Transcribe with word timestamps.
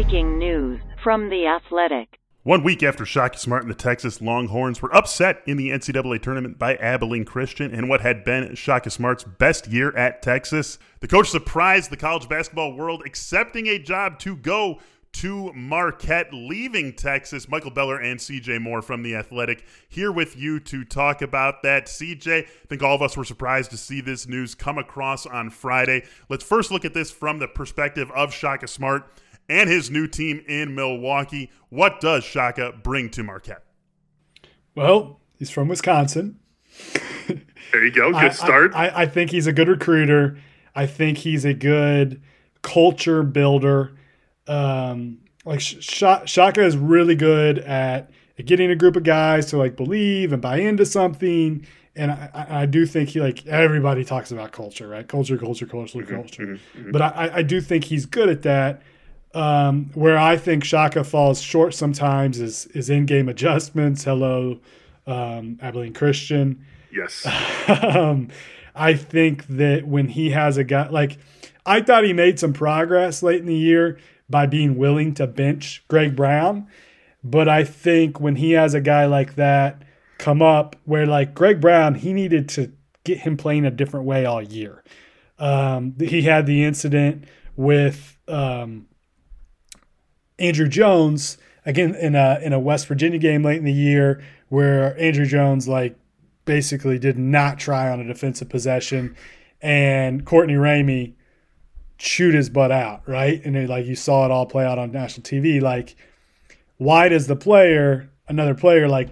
Breaking 0.00 0.38
news 0.38 0.80
from 1.02 1.28
The 1.28 1.48
Athletic. 1.48 2.20
One 2.44 2.62
week 2.62 2.84
after 2.84 3.04
Shaka 3.04 3.36
Smart 3.36 3.64
and 3.64 3.70
the 3.72 3.74
Texas 3.74 4.22
Longhorns 4.22 4.80
were 4.80 4.94
upset 4.94 5.42
in 5.44 5.56
the 5.56 5.70
NCAA 5.70 6.22
tournament 6.22 6.56
by 6.56 6.76
Abilene 6.76 7.24
Christian 7.24 7.74
in 7.74 7.88
what 7.88 8.00
had 8.00 8.22
been 8.22 8.54
Shaka 8.54 8.90
Smart's 8.90 9.24
best 9.24 9.66
year 9.66 9.90
at 9.96 10.22
Texas, 10.22 10.78
the 11.00 11.08
coach 11.08 11.28
surprised 11.28 11.90
the 11.90 11.96
college 11.96 12.28
basketball 12.28 12.76
world, 12.76 13.02
accepting 13.04 13.66
a 13.66 13.76
job 13.76 14.20
to 14.20 14.36
go 14.36 14.78
to 15.14 15.52
Marquette, 15.52 16.32
leaving 16.32 16.92
Texas. 16.92 17.48
Michael 17.48 17.72
Beller 17.72 17.98
and 17.98 18.20
CJ 18.20 18.60
Moore 18.60 18.82
from 18.82 19.02
The 19.02 19.16
Athletic 19.16 19.64
here 19.88 20.12
with 20.12 20.36
you 20.36 20.60
to 20.60 20.84
talk 20.84 21.22
about 21.22 21.64
that. 21.64 21.86
CJ, 21.86 22.44
I 22.44 22.66
think 22.68 22.84
all 22.84 22.94
of 22.94 23.02
us 23.02 23.16
were 23.16 23.24
surprised 23.24 23.72
to 23.72 23.76
see 23.76 24.00
this 24.00 24.28
news 24.28 24.54
come 24.54 24.78
across 24.78 25.26
on 25.26 25.50
Friday. 25.50 26.04
Let's 26.28 26.44
first 26.44 26.70
look 26.70 26.84
at 26.84 26.94
this 26.94 27.10
from 27.10 27.40
the 27.40 27.48
perspective 27.48 28.12
of 28.12 28.32
Shaka 28.32 28.68
Smart 28.68 29.10
and 29.48 29.68
his 29.68 29.90
new 29.90 30.06
team 30.06 30.44
in 30.46 30.74
Milwaukee. 30.74 31.50
What 31.68 32.00
does 32.00 32.24
Shaka 32.24 32.74
bring 32.82 33.10
to 33.10 33.22
Marquette? 33.22 33.64
Well, 34.74 35.20
he's 35.38 35.50
from 35.50 35.68
Wisconsin. 35.68 36.38
there 37.72 37.84
you 37.84 37.90
go. 37.90 38.12
Good 38.12 38.22
I, 38.22 38.28
start. 38.30 38.72
I, 38.74 39.02
I, 39.02 39.06
think 39.06 39.30
he's 39.30 39.46
a 39.46 39.52
good 39.52 39.68
recruiter. 39.68 40.38
I 40.74 40.86
think 40.86 41.18
he's 41.18 41.44
a 41.44 41.54
good 41.54 42.22
culture 42.62 43.22
builder. 43.22 43.96
Um, 44.46 45.18
like 45.44 45.60
Shaka 45.60 46.64
is 46.64 46.76
really 46.76 47.14
good 47.14 47.58
at 47.58 48.10
getting 48.44 48.70
a 48.70 48.76
group 48.76 48.96
of 48.96 49.02
guys 49.02 49.46
to 49.46 49.56
like 49.56 49.76
believe 49.76 50.32
and 50.32 50.40
buy 50.40 50.58
into 50.58 50.86
something. 50.86 51.66
And 51.96 52.12
I, 52.12 52.46
I 52.48 52.66
do 52.66 52.86
think 52.86 53.08
he 53.10 53.20
like 53.20 53.46
everybody 53.46 54.04
talks 54.04 54.30
about 54.30 54.52
culture, 54.52 54.86
right? 54.86 55.06
Culture, 55.08 55.36
culture, 55.36 55.66
culture, 55.66 55.98
mm-hmm, 55.98 56.14
culture. 56.14 56.42
Mm-hmm, 56.42 56.80
mm-hmm. 56.80 56.90
But 56.92 57.02
I, 57.02 57.30
I 57.36 57.42
do 57.42 57.60
think 57.60 57.84
he's 57.84 58.06
good 58.06 58.28
at 58.28 58.42
that. 58.42 58.82
Um, 59.34 59.90
where 59.94 60.16
I 60.16 60.36
think 60.38 60.64
Shaka 60.64 61.04
falls 61.04 61.40
short 61.40 61.74
sometimes 61.74 62.40
is 62.40 62.66
is 62.66 62.88
in 62.88 63.06
game 63.06 63.28
adjustments. 63.28 64.04
Hello, 64.04 64.58
um, 65.06 65.58
Abilene 65.60 65.92
Christian. 65.92 66.64
Yes. 66.90 67.26
um, 67.84 68.28
I 68.74 68.94
think 68.94 69.46
that 69.48 69.86
when 69.86 70.08
he 70.08 70.30
has 70.30 70.56
a 70.56 70.64
guy 70.64 70.88
like, 70.88 71.18
I 71.66 71.82
thought 71.82 72.04
he 72.04 72.12
made 72.12 72.38
some 72.38 72.52
progress 72.52 73.22
late 73.22 73.40
in 73.40 73.46
the 73.46 73.54
year 73.54 73.98
by 74.30 74.46
being 74.46 74.76
willing 74.76 75.14
to 75.14 75.26
bench 75.26 75.84
Greg 75.88 76.14
Brown, 76.14 76.66
but 77.24 77.48
I 77.48 77.64
think 77.64 78.20
when 78.20 78.36
he 78.36 78.52
has 78.52 78.74
a 78.74 78.80
guy 78.80 79.06
like 79.06 79.34
that 79.34 79.82
come 80.18 80.42
up, 80.42 80.76
where 80.84 81.06
like 81.06 81.34
Greg 81.34 81.60
Brown, 81.60 81.94
he 81.94 82.12
needed 82.12 82.48
to 82.50 82.72
get 83.04 83.18
him 83.18 83.36
playing 83.36 83.64
a 83.64 83.70
different 83.70 84.06
way 84.06 84.24
all 84.24 84.42
year. 84.42 84.82
Um, 85.38 85.94
he 85.98 86.22
had 86.22 86.46
the 86.46 86.64
incident 86.64 87.24
with 87.56 88.16
um, 88.26 88.87
Andrew 90.38 90.68
Jones 90.68 91.38
again 91.64 91.94
in 91.94 92.14
a 92.14 92.38
in 92.42 92.52
a 92.52 92.58
West 92.58 92.86
Virginia 92.86 93.18
game 93.18 93.42
late 93.42 93.58
in 93.58 93.64
the 93.64 93.72
year 93.72 94.22
where 94.48 94.98
Andrew 95.00 95.26
Jones 95.26 95.68
like 95.68 95.96
basically 96.44 96.98
did 96.98 97.18
not 97.18 97.58
try 97.58 97.90
on 97.90 98.00
a 98.00 98.04
defensive 98.04 98.48
possession 98.48 99.14
and 99.60 100.24
Courtney 100.24 100.54
Ramey 100.54 101.14
shoot 101.98 102.34
his 102.34 102.48
butt 102.48 102.70
out, 102.70 103.06
right? 103.08 103.44
And 103.44 103.56
it, 103.56 103.68
like 103.68 103.86
you 103.86 103.96
saw 103.96 104.24
it 104.24 104.30
all 104.30 104.46
play 104.46 104.64
out 104.64 104.78
on 104.78 104.92
national 104.92 105.24
TV. 105.24 105.60
Like, 105.60 105.96
why 106.76 107.08
does 107.08 107.26
the 107.26 107.36
player, 107.36 108.10
another 108.28 108.54
player, 108.54 108.88
like 108.88 109.10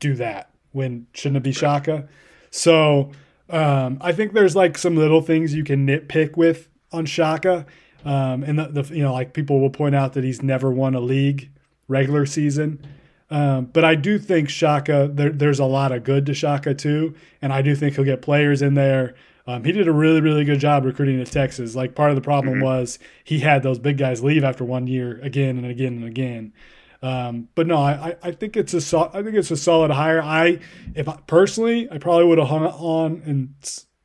do 0.00 0.14
that 0.14 0.50
when 0.72 1.06
shouldn't 1.12 1.38
it 1.38 1.42
be 1.42 1.52
Shaka? 1.52 2.08
So 2.50 3.12
um, 3.48 3.98
I 4.00 4.12
think 4.12 4.32
there's 4.32 4.54
like 4.54 4.76
some 4.76 4.96
little 4.96 5.22
things 5.22 5.54
you 5.54 5.64
can 5.64 5.86
nitpick 5.86 6.36
with 6.36 6.68
on 6.92 7.06
Shaka. 7.06 7.66
Um, 8.04 8.42
and 8.44 8.58
the, 8.58 8.82
the, 8.82 8.94
you 8.94 9.02
know 9.02 9.12
like 9.12 9.32
people 9.32 9.60
will 9.60 9.70
point 9.70 9.94
out 9.94 10.12
that 10.14 10.24
he's 10.24 10.42
never 10.42 10.70
won 10.70 10.94
a 10.94 11.00
league 11.00 11.50
regular 11.88 12.26
season. 12.26 12.84
Um, 13.30 13.66
but 13.66 13.84
I 13.84 13.94
do 13.94 14.18
think 14.18 14.48
Shaka 14.48 15.10
there, 15.12 15.30
there's 15.30 15.58
a 15.58 15.64
lot 15.64 15.92
of 15.92 16.04
good 16.04 16.26
to 16.26 16.34
Shaka 16.34 16.74
too, 16.74 17.14
and 17.42 17.52
I 17.52 17.62
do 17.62 17.74
think 17.74 17.96
he'll 17.96 18.04
get 18.04 18.22
players 18.22 18.62
in 18.62 18.74
there. 18.74 19.14
Um, 19.46 19.64
he 19.64 19.72
did 19.72 19.88
a 19.88 19.92
really 19.92 20.20
really 20.20 20.44
good 20.44 20.60
job 20.60 20.84
recruiting 20.84 21.22
to 21.22 21.30
Texas. 21.30 21.74
Like 21.74 21.94
part 21.94 22.10
of 22.10 22.16
the 22.16 22.22
problem 22.22 22.54
mm-hmm. 22.54 22.64
was 22.64 22.98
he 23.24 23.40
had 23.40 23.62
those 23.62 23.78
big 23.78 23.98
guys 23.98 24.22
leave 24.22 24.44
after 24.44 24.64
one 24.64 24.86
year 24.86 25.18
again 25.22 25.58
and 25.58 25.66
again 25.66 25.94
and 25.94 26.04
again. 26.04 26.52
Um, 27.00 27.48
but 27.54 27.66
no, 27.66 27.76
I, 27.76 28.16
I 28.22 28.32
think 28.32 28.56
it's 28.56 28.74
a 28.74 29.10
I 29.12 29.22
think 29.22 29.36
it's 29.36 29.50
a 29.50 29.56
solid 29.56 29.90
hire. 29.90 30.22
I 30.22 30.58
if 30.94 31.08
I, 31.08 31.18
personally 31.26 31.88
I 31.90 31.98
probably 31.98 32.24
would 32.24 32.38
have 32.38 32.48
hung 32.48 32.64
on 32.64 33.22
and 33.24 33.54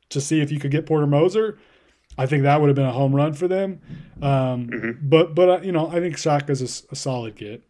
to 0.09 0.21
see 0.21 0.41
if 0.41 0.51
you 0.51 0.59
could 0.59 0.71
get 0.71 0.85
Porter 0.85 1.07
Moser. 1.07 1.57
I 2.17 2.25
think 2.25 2.43
that 2.43 2.61
would 2.61 2.67
have 2.67 2.75
been 2.75 2.85
a 2.85 2.91
home 2.91 3.15
run 3.15 3.33
for 3.33 3.47
them. 3.47 3.81
Um, 4.21 4.67
mm-hmm. 4.67 5.07
But 5.09 5.35
but 5.35 5.49
uh, 5.49 5.59
you 5.61 5.71
know 5.71 5.87
I 5.87 5.99
think 5.99 6.17
Shaka's 6.17 6.61
a, 6.61 6.93
a 6.93 6.95
solid 6.95 7.35
get. 7.35 7.63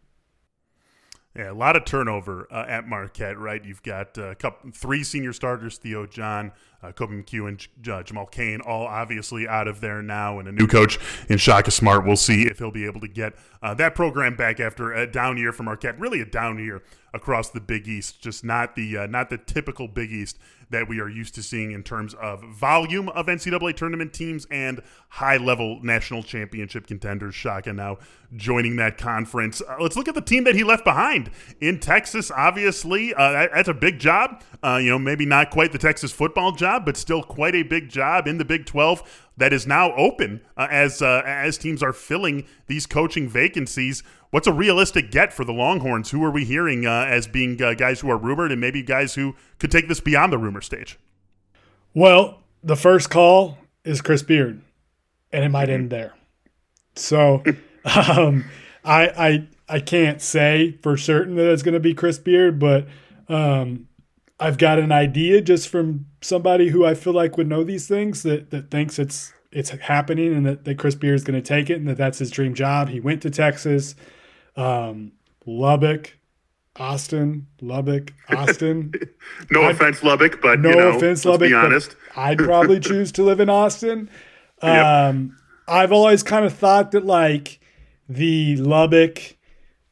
Yeah, 1.36 1.50
a 1.50 1.52
lot 1.52 1.74
of 1.74 1.84
turnover 1.84 2.46
uh, 2.52 2.64
at 2.68 2.86
Marquette, 2.86 3.36
right? 3.36 3.64
You've 3.64 3.82
got 3.82 4.16
uh, 4.16 4.26
a 4.30 4.34
couple, 4.36 4.70
three 4.70 5.02
senior 5.02 5.32
starters: 5.32 5.78
Theo 5.78 6.06
John, 6.06 6.52
uh, 6.80 6.92
Koby 6.92 7.24
McEwen, 7.24 7.48
and 7.48 7.68
J- 7.80 8.02
Jamal 8.04 8.26
Cain, 8.26 8.60
all 8.60 8.86
obviously 8.86 9.48
out 9.48 9.66
of 9.66 9.80
there 9.80 10.00
now, 10.00 10.38
and 10.38 10.46
a 10.46 10.52
new 10.52 10.68
coach 10.68 10.96
in 11.28 11.38
Shaka 11.38 11.72
Smart. 11.72 12.06
We'll 12.06 12.14
see 12.14 12.42
if 12.42 12.58
he'll 12.58 12.70
be 12.70 12.86
able 12.86 13.00
to 13.00 13.08
get 13.08 13.32
uh, 13.62 13.74
that 13.74 13.96
program 13.96 14.36
back 14.36 14.60
after 14.60 14.92
a 14.92 15.08
down 15.08 15.36
year 15.36 15.50
for 15.50 15.64
Marquette. 15.64 15.98
Really, 15.98 16.20
a 16.20 16.24
down 16.24 16.60
year 16.60 16.84
across 17.12 17.50
the 17.50 17.60
Big 17.60 17.88
East, 17.88 18.22
just 18.22 18.44
not 18.44 18.76
the 18.76 18.98
uh, 18.98 19.06
not 19.08 19.28
the 19.28 19.38
typical 19.38 19.88
Big 19.88 20.12
East 20.12 20.38
that 20.74 20.88
we 20.88 21.00
are 21.00 21.08
used 21.08 21.36
to 21.36 21.42
seeing 21.42 21.70
in 21.70 21.84
terms 21.84 22.14
of 22.14 22.42
volume 22.42 23.08
of 23.10 23.26
NCAA 23.26 23.76
tournament 23.76 24.12
teams 24.12 24.44
and 24.50 24.82
high 25.08 25.36
level 25.36 25.78
national 25.84 26.24
championship 26.24 26.88
contenders. 26.88 27.34
Shaka 27.34 27.72
now 27.72 27.98
joining 28.34 28.74
that 28.76 28.98
conference. 28.98 29.62
Uh, 29.62 29.76
let's 29.78 29.96
look 29.96 30.08
at 30.08 30.16
the 30.16 30.20
team 30.20 30.42
that 30.42 30.56
he 30.56 30.64
left 30.64 30.84
behind 30.84 31.30
in 31.60 31.78
Texas. 31.78 32.32
Obviously, 32.32 33.14
uh, 33.14 33.30
that, 33.30 33.50
that's 33.54 33.68
a 33.68 33.74
big 33.74 34.00
job. 34.00 34.42
Uh, 34.64 34.80
you 34.82 34.90
know, 34.90 34.98
maybe 34.98 35.24
not 35.24 35.50
quite 35.50 35.70
the 35.70 35.78
Texas 35.78 36.10
football 36.10 36.50
job, 36.50 36.84
but 36.84 36.96
still 36.96 37.22
quite 37.22 37.54
a 37.54 37.62
big 37.62 37.88
job 37.88 38.26
in 38.26 38.38
the 38.38 38.44
Big 38.44 38.66
12 38.66 39.30
that 39.36 39.52
is 39.52 39.66
now 39.66 39.94
open 39.94 40.40
uh, 40.56 40.66
as 40.70 41.02
uh, 41.02 41.22
as 41.24 41.58
teams 41.58 41.82
are 41.82 41.92
filling 41.92 42.46
these 42.66 42.86
coaching 42.86 43.28
vacancies. 43.28 44.02
What's 44.34 44.48
a 44.48 44.52
realistic 44.52 45.12
get 45.12 45.32
for 45.32 45.44
the 45.44 45.52
Longhorns? 45.52 46.10
Who 46.10 46.24
are 46.24 46.30
we 46.32 46.44
hearing 46.44 46.86
uh, 46.86 47.06
as 47.08 47.28
being 47.28 47.62
uh, 47.62 47.74
guys 47.74 48.00
who 48.00 48.10
are 48.10 48.16
rumored 48.16 48.50
and 48.50 48.60
maybe 48.60 48.82
guys 48.82 49.14
who 49.14 49.36
could 49.60 49.70
take 49.70 49.86
this 49.86 50.00
beyond 50.00 50.32
the 50.32 50.38
rumor 50.38 50.60
stage? 50.60 50.98
Well, 51.94 52.40
the 52.60 52.74
first 52.74 53.10
call 53.10 53.58
is 53.84 54.02
Chris 54.02 54.24
Beard, 54.24 54.60
and 55.30 55.44
it 55.44 55.50
might 55.50 55.68
end 55.68 55.90
there. 55.90 56.14
So, 56.96 57.44
um, 57.84 58.46
I 58.84 59.06
I 59.16 59.48
I 59.68 59.78
can't 59.78 60.20
say 60.20 60.80
for 60.82 60.96
certain 60.96 61.36
that 61.36 61.52
it's 61.52 61.62
going 61.62 61.74
to 61.74 61.78
be 61.78 61.94
Chris 61.94 62.18
Beard, 62.18 62.58
but 62.58 62.88
um, 63.28 63.86
I've 64.40 64.58
got 64.58 64.80
an 64.80 64.90
idea 64.90 65.42
just 65.42 65.68
from 65.68 66.06
somebody 66.22 66.70
who 66.70 66.84
I 66.84 66.94
feel 66.94 67.12
like 67.12 67.36
would 67.36 67.46
know 67.46 67.62
these 67.62 67.86
things 67.86 68.24
that 68.24 68.50
that 68.50 68.72
thinks 68.72 68.98
it's 68.98 69.32
it's 69.52 69.70
happening 69.70 70.34
and 70.34 70.44
that, 70.44 70.64
that 70.64 70.76
Chris 70.76 70.96
Beard 70.96 71.14
is 71.14 71.22
going 71.22 71.40
to 71.40 71.48
take 71.48 71.70
it 71.70 71.74
and 71.74 71.86
that 71.86 71.98
that's 71.98 72.18
his 72.18 72.32
dream 72.32 72.52
job. 72.52 72.88
He 72.88 72.98
went 72.98 73.22
to 73.22 73.30
Texas, 73.30 73.94
um, 74.56 75.12
Lubbock, 75.46 76.16
Austin, 76.76 77.46
Lubbock, 77.60 78.12
Austin. 78.28 78.92
no 79.50 79.62
I'd, 79.62 79.74
offense, 79.74 80.02
Lubbock, 80.02 80.40
but 80.40 80.60
no 80.60 80.70
you 80.70 80.76
know, 80.76 80.96
offense, 80.96 81.24
Lubbock. 81.24 81.48
Be 81.48 81.54
honest, 81.54 81.96
I'd 82.16 82.38
probably 82.38 82.80
choose 82.80 83.12
to 83.12 83.22
live 83.22 83.40
in 83.40 83.48
Austin. 83.48 84.10
Um, 84.62 84.70
yep. 84.70 85.38
I've 85.68 85.92
always 85.92 86.22
kind 86.22 86.44
of 86.44 86.52
thought 86.52 86.92
that 86.92 87.04
like 87.04 87.60
the 88.08 88.56
Lubbock 88.56 89.36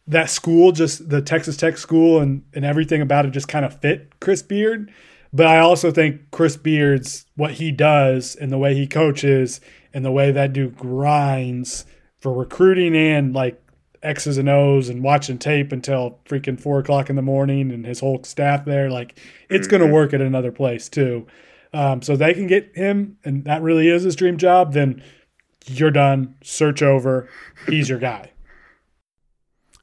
that 0.06 0.30
school, 0.30 0.72
just 0.72 1.08
the 1.08 1.22
Texas 1.22 1.56
Tech 1.56 1.78
school 1.78 2.20
and, 2.20 2.42
and 2.54 2.64
everything 2.64 3.00
about 3.00 3.24
it 3.24 3.30
just 3.30 3.48
kind 3.48 3.64
of 3.64 3.80
fit 3.80 4.18
Chris 4.20 4.42
Beard. 4.42 4.92
But 5.32 5.46
I 5.46 5.58
also 5.60 5.90
think 5.90 6.30
Chris 6.30 6.56
Beard's 6.56 7.24
what 7.36 7.52
he 7.52 7.70
does 7.70 8.36
and 8.36 8.52
the 8.52 8.58
way 8.58 8.74
he 8.74 8.86
coaches 8.86 9.60
and 9.94 10.04
the 10.04 10.10
way 10.10 10.30
that 10.30 10.52
dude 10.52 10.76
grinds 10.76 11.86
for 12.18 12.32
recruiting 12.32 12.96
and 12.96 13.32
like 13.32 13.61
X's 14.02 14.38
and 14.38 14.48
O's 14.48 14.88
and 14.88 15.02
watching 15.02 15.38
tape 15.38 15.72
until 15.72 16.18
freaking 16.24 16.60
four 16.60 16.78
o'clock 16.78 17.10
in 17.10 17.16
the 17.16 17.22
morning 17.22 17.70
and 17.70 17.86
his 17.86 18.00
whole 18.00 18.22
staff 18.24 18.64
there. 18.64 18.90
Like 18.90 19.18
it's 19.48 19.66
mm-hmm. 19.66 19.76
going 19.76 19.88
to 19.88 19.94
work 19.94 20.12
at 20.12 20.20
another 20.20 20.52
place 20.52 20.88
too. 20.88 21.26
Um, 21.74 22.02
so 22.02 22.16
they 22.16 22.34
can 22.34 22.46
get 22.46 22.76
him, 22.76 23.16
and 23.24 23.44
that 23.44 23.62
really 23.62 23.88
is 23.88 24.02
his 24.02 24.14
dream 24.14 24.36
job. 24.36 24.74
Then 24.74 25.02
you're 25.66 25.90
done. 25.90 26.34
Search 26.42 26.82
over. 26.82 27.30
He's 27.66 27.88
your 27.88 27.98
guy 27.98 28.32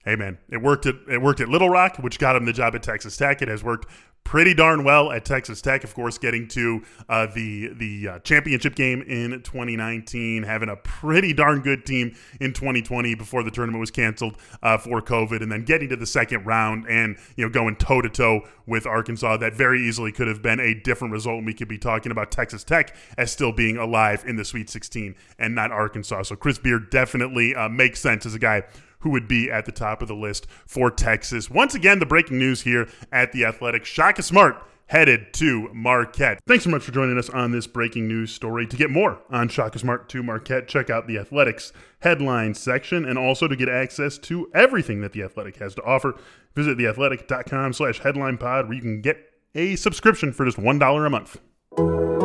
hey 0.10 0.16
man, 0.16 0.40
it 0.50 0.62
worked 0.62 0.86
at 0.88 0.96
it 1.08 1.22
worked 1.22 1.40
at 1.40 1.50
Little 1.50 1.70
Rock, 1.70 1.98
which 1.98 2.18
got 2.18 2.36
him 2.36 2.46
the 2.46 2.54
job 2.54 2.74
at 2.76 2.82
Texas 2.82 3.16
Tech. 3.16 3.42
It 3.42 3.48
has 3.48 3.64
worked 3.64 3.88
pretty 4.24 4.54
darn 4.54 4.84
well 4.84 5.12
at 5.12 5.26
Texas 5.26 5.62
Tech. 5.62 5.84
Of 5.84 5.94
course, 5.94 6.18
getting 6.18 6.48
to 6.50 6.84
uh, 7.08 7.28
the 7.28 7.74
the 7.74 8.08
uh, 8.08 8.20
championship 8.20 8.76
game 8.76 9.02
in 9.04 9.42
2019, 9.44 10.44
having 10.44 10.70
a 10.70 10.76
pretty 10.78 11.34
darn 11.34 11.62
good 11.62 11.86
team 11.86 12.16
in 12.40 12.54
2020 12.54 13.16
before 13.16 13.44
the 13.44 13.52
tournament 13.52 13.80
was 13.80 13.92
canceled 13.92 14.38
uh, 14.64 14.78
for 14.78 15.02
COVID, 15.02 15.42
and 15.42 15.52
then 15.52 15.64
getting 15.64 15.90
to 15.90 15.96
the 15.96 16.06
second 16.08 16.46
round 16.46 16.86
and 16.88 17.18
you 17.36 17.46
know 17.46 17.52
going 17.52 17.76
toe 17.76 18.02
to 18.02 18.10
toe 18.10 18.48
with 18.66 18.86
Arkansas. 18.88 19.38
That 19.38 19.54
very 19.54 19.82
easily 19.82 20.12
could 20.12 20.28
have 20.28 20.42
been 20.42 20.60
a 20.60 20.74
different 20.74 21.12
result, 21.12 21.38
and 21.38 21.46
we 21.46 21.54
could 21.54 21.68
be 21.68 21.78
talking 21.78 22.12
about 22.12 22.32
Texas 22.32 22.64
Tech 22.64 22.96
as 23.18 23.32
still 23.32 23.52
being 23.52 23.78
alive 23.78 24.24
in 24.26 24.38
the 24.38 24.46
Sweet 24.46 24.70
16 24.70 25.16
and 25.38 25.54
not 25.54 25.72
Arkansas. 25.72 26.24
So 26.24 26.36
Chris 26.36 26.58
Beard 26.58 26.90
definitely 26.90 27.56
uh, 27.56 27.70
makes 27.70 28.00
sense 28.00 28.26
as 28.26 28.34
a 28.34 28.40
guy 28.40 28.64
who 29.00 29.10
would 29.10 29.28
be 29.28 29.50
at 29.50 29.66
the 29.66 29.72
top 29.72 30.02
of 30.02 30.08
the 30.08 30.16
list 30.16 30.48
for 30.66 30.92
Texas. 30.92 31.50
Once 31.50 31.76
again, 31.76 32.00
the 32.00 32.06
breaking 32.06 32.38
news 32.38 32.62
here 32.62 32.88
at 33.12 33.32
the 33.32 33.46
Athletic. 33.46 33.86
Shaka 33.86 34.24
Smart 34.24 34.62
headed 34.90 35.32
to 35.34 35.70
Marquette. 35.72 36.40
Thanks 36.48 36.64
so 36.64 36.70
much 36.72 36.82
for 36.82 36.92
joining 36.92 37.18
us 37.18 37.30
on 37.30 37.52
this 37.52 37.68
breaking 37.68 38.08
news 38.08 38.32
story. 38.32 38.66
To 38.66 38.76
get 38.76 38.90
more 38.90 39.22
on 39.30 39.48
Shaka 39.48 39.78
Smart 39.80 40.10
to 40.10 40.24
Marquette, 40.24 40.68
check 40.68 40.90
out 40.90 41.08
the 41.08 41.18
Athletics 41.18 41.72
headline 42.00 42.56
section 42.56 43.06
and 43.06 43.18
also 43.18 43.48
to 43.48 43.56
get 43.56 43.70
access 43.70 44.18
to 44.18 44.50
everything 44.54 45.02
that 45.02 45.14
the 45.14 45.24
Athletic 45.24 45.58
has 45.58 45.76
to 45.76 45.84
offer, 45.84 46.16
visit 46.56 46.78
theathletic.com 46.78 47.74
slash 47.74 48.00
headline 48.00 48.38
pod 48.38 48.66
where 48.68 48.76
you 48.76 48.82
can 48.82 49.02
get 49.02 49.18
a 49.56 49.76
subscription 49.76 50.34
for 50.34 50.46
just 50.46 50.58
$1 50.58 51.06
a 51.06 51.10
month. 51.10 52.19